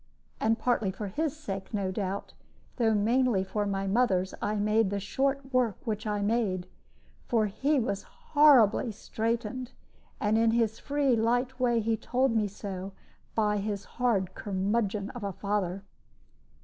[0.39, 2.33] And partly for his sake, no doubt,
[2.77, 6.65] though mainly for my mother's, I made the short work which I made;
[7.27, 8.01] for he was
[8.33, 9.73] horribly straitened
[10.19, 12.93] and in his free, light way he told me so
[13.35, 15.83] by his hard curmudgeon of a father.